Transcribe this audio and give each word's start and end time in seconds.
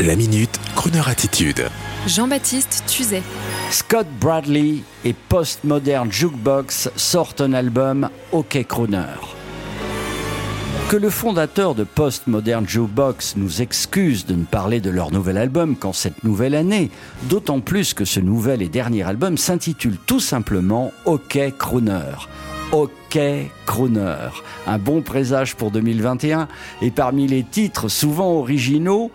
La 0.00 0.16
minute, 0.16 0.58
Kroneur 0.74 1.06
attitude. 1.06 1.68
Jean-Baptiste 2.06 2.82
Tuzet. 2.88 3.22
Scott 3.70 4.06
Bradley 4.20 4.78
et 5.04 5.12
Postmodern 5.12 6.10
Jukebox 6.10 6.90
sortent 6.96 7.40
un 7.40 7.52
album 7.52 8.08
OK 8.32 8.64
Crooner. 8.66 9.20
Que 10.88 10.96
le 10.96 11.10
fondateur 11.10 11.74
de 11.74 11.84
Postmodern 11.84 12.66
Jukebox 12.66 13.36
nous 13.36 13.60
excuse 13.62 14.26
de 14.26 14.34
ne 14.34 14.44
parler 14.44 14.80
de 14.80 14.90
leur 14.90 15.12
nouvel 15.12 15.36
album 15.36 15.76
qu'en 15.76 15.92
cette 15.92 16.24
nouvelle 16.24 16.54
année, 16.54 16.90
d'autant 17.24 17.60
plus 17.60 17.94
que 17.94 18.06
ce 18.06 18.18
nouvel 18.18 18.62
et 18.62 18.68
dernier 18.68 19.02
album 19.02 19.36
s'intitule 19.36 19.98
tout 20.06 20.20
simplement 20.20 20.90
OK 21.04 21.38
Crooner. 21.58 22.16
OK 22.72 23.18
Crooner. 23.66 24.30
Un 24.66 24.78
bon 24.78 25.02
présage 25.02 25.54
pour 25.54 25.70
2021 25.70 26.48
et 26.80 26.90
parmi 26.90 27.28
les 27.28 27.44
titres 27.44 27.88
souvent 27.88 28.32
originaux, 28.32 29.12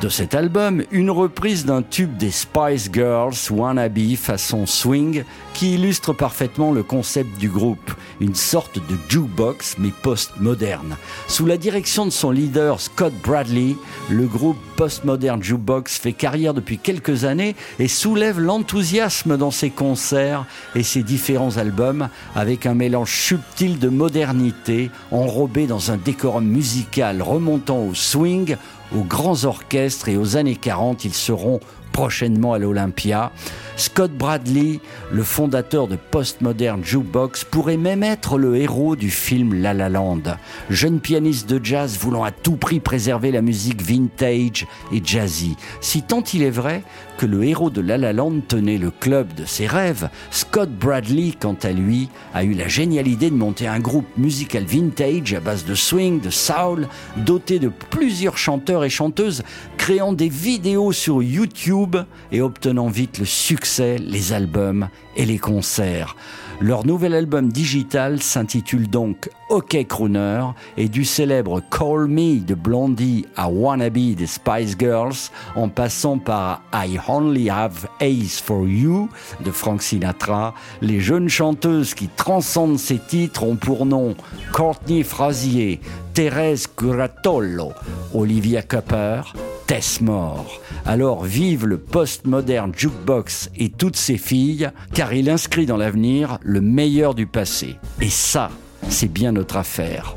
de 0.00 0.08
cet 0.08 0.34
album, 0.34 0.84
une 0.92 1.10
reprise 1.10 1.64
d'un 1.66 1.82
tube 1.82 2.16
des 2.16 2.30
Spice 2.30 2.88
Girls, 2.92 3.34
Wannabe 3.50 4.14
façon 4.16 4.64
swing, 4.64 5.24
qui 5.54 5.74
illustre 5.74 6.12
parfaitement 6.12 6.70
le 6.70 6.84
concept 6.84 7.36
du 7.38 7.48
groupe, 7.48 7.92
une 8.20 8.36
sorte 8.36 8.76
de 8.76 8.96
jukebox 9.08 9.76
mais 9.78 9.90
post-moderne. 10.02 10.96
Sous 11.26 11.46
la 11.46 11.56
direction 11.56 12.06
de 12.06 12.10
son 12.10 12.30
leader 12.30 12.80
Scott 12.80 13.12
Bradley, 13.24 13.74
le 14.08 14.26
groupe 14.26 14.58
Postmodern 14.78 15.42
Jukebox 15.42 15.98
fait 15.98 16.12
carrière 16.12 16.54
depuis 16.54 16.78
quelques 16.78 17.24
années 17.24 17.56
et 17.80 17.88
soulève 17.88 18.38
l'enthousiasme 18.38 19.36
dans 19.36 19.50
ses 19.50 19.70
concerts 19.70 20.44
et 20.76 20.84
ses 20.84 21.02
différents 21.02 21.56
albums 21.56 22.08
avec 22.36 22.64
un 22.64 22.74
mélange 22.74 23.12
subtil 23.12 23.80
de 23.80 23.88
modernité 23.88 24.92
enrobé 25.10 25.66
dans 25.66 25.90
un 25.90 25.96
décorum 25.96 26.46
musical 26.46 27.22
remontant 27.22 27.80
au 27.80 27.94
swing, 27.94 28.56
aux 28.94 29.02
grands 29.02 29.44
orchestres 29.44 30.08
et 30.08 30.16
aux 30.16 30.36
années 30.36 30.56
40, 30.56 31.04
ils 31.04 31.14
seront 31.14 31.60
prochainement 31.98 32.52
à 32.52 32.60
l'Olympia. 32.60 33.32
Scott 33.76 34.12
Bradley, 34.12 34.78
le 35.10 35.24
fondateur 35.24 35.88
de 35.88 35.96
Postmodern 35.96 36.84
Jukebox, 36.84 37.42
pourrait 37.42 37.76
même 37.76 38.04
être 38.04 38.38
le 38.38 38.56
héros 38.56 38.94
du 38.94 39.10
film 39.10 39.60
La 39.60 39.74
La 39.74 39.88
Land. 39.88 40.22
Jeune 40.70 41.00
pianiste 41.00 41.50
de 41.50 41.58
jazz 41.60 41.98
voulant 41.98 42.22
à 42.22 42.30
tout 42.30 42.54
prix 42.54 42.78
préserver 42.78 43.32
la 43.32 43.42
musique 43.42 43.82
vintage 43.82 44.64
et 44.92 45.02
jazzy. 45.04 45.56
Si 45.80 46.02
tant 46.02 46.22
il 46.22 46.44
est 46.44 46.50
vrai 46.50 46.84
que 47.18 47.26
le 47.26 47.42
héros 47.42 47.70
de 47.70 47.80
La 47.80 47.98
La 47.98 48.12
Land 48.12 48.42
tenait 48.46 48.78
le 48.78 48.92
club 48.92 49.34
de 49.34 49.44
ses 49.44 49.66
rêves, 49.66 50.08
Scott 50.30 50.70
Bradley, 50.70 51.32
quant 51.38 51.56
à 51.64 51.72
lui, 51.72 52.10
a 52.32 52.44
eu 52.44 52.52
la 52.52 52.68
géniale 52.68 53.08
idée 53.08 53.30
de 53.30 53.34
monter 53.34 53.66
un 53.66 53.80
groupe 53.80 54.06
musical 54.16 54.62
vintage 54.62 55.34
à 55.34 55.40
base 55.40 55.64
de 55.64 55.74
swing, 55.74 56.20
de 56.20 56.30
soul, 56.30 56.86
doté 57.16 57.58
de 57.58 57.72
plusieurs 57.90 58.38
chanteurs 58.38 58.84
et 58.84 58.90
chanteuses, 58.90 59.42
créant 59.88 60.12
des 60.12 60.28
vidéos 60.28 60.92
sur 60.92 61.22
YouTube 61.22 61.96
et 62.30 62.42
obtenant 62.42 62.88
vite 62.88 63.20
le 63.20 63.24
succès 63.24 63.96
les 63.96 64.34
albums 64.34 64.90
et 65.16 65.24
les 65.24 65.38
concerts. 65.38 66.14
Leur 66.60 66.84
nouvel 66.84 67.14
album 67.14 67.50
digital 67.50 68.20
s'intitule 68.20 68.90
donc 68.90 69.30
OK 69.48 69.82
Crooner 69.88 70.44
et 70.76 70.90
du 70.90 71.06
célèbre 71.06 71.62
Call 71.70 72.06
Me 72.06 72.38
de 72.40 72.54
Blondie 72.54 73.24
à 73.34 73.48
Wannabe 73.48 74.14
des 74.14 74.26
Spice 74.26 74.76
Girls 74.78 75.30
en 75.54 75.70
passant 75.70 76.18
par 76.18 76.60
I 76.74 76.98
Only 77.08 77.48
Have 77.48 77.88
Ace 78.00 78.42
for 78.42 78.66
You 78.68 79.08
de 79.42 79.50
Frank 79.50 79.80
Sinatra, 79.80 80.52
les 80.82 81.00
jeunes 81.00 81.30
chanteuses 81.30 81.94
qui 81.94 82.08
transcendent 82.08 82.78
ces 82.78 82.98
titres 82.98 83.42
ont 83.42 83.56
pour 83.56 83.86
nom 83.86 84.14
Courtney 84.52 85.02
Frazier, 85.02 85.80
Thérèse 86.12 86.66
Curatolo, 86.66 87.72
Olivia 88.12 88.60
Cooper, 88.60 89.22
Tess 89.68 90.00
More. 90.00 90.62
Alors 90.86 91.24
vive 91.24 91.66
le 91.66 91.76
post-moderne 91.76 92.72
jukebox 92.74 93.50
et 93.54 93.68
toutes 93.68 93.96
ses 93.96 94.16
filles, 94.16 94.70
car 94.94 95.12
il 95.12 95.28
inscrit 95.28 95.66
dans 95.66 95.76
l'avenir 95.76 96.38
le 96.42 96.62
meilleur 96.62 97.14
du 97.14 97.26
passé. 97.26 97.76
Et 98.00 98.08
ça, 98.08 98.50
c'est 98.88 99.12
bien 99.12 99.32
notre 99.32 99.58
affaire. 99.58 100.16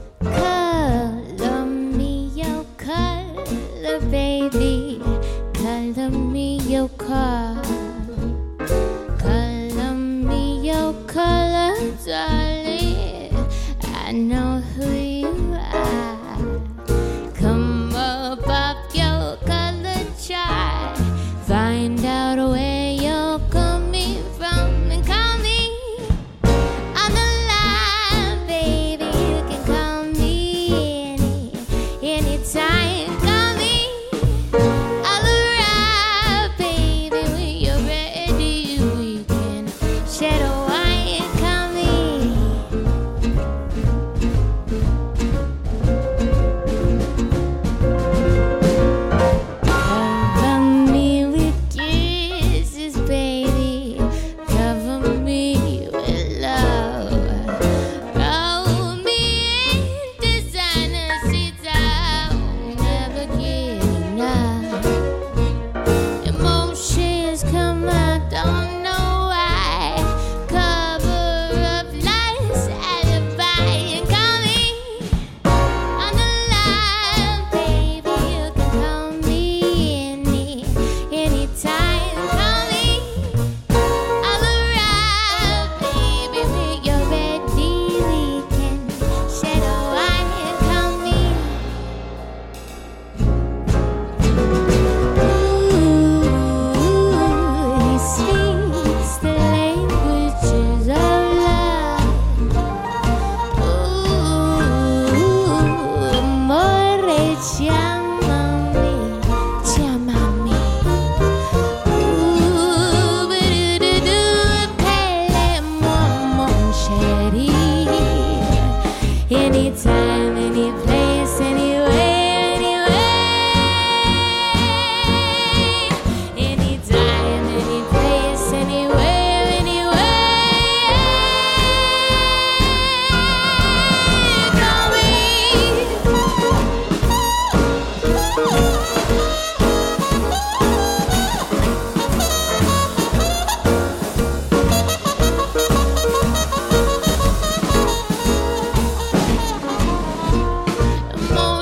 Anytime, 119.71 120.10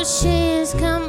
can 0.09 0.65
call 0.79 1.08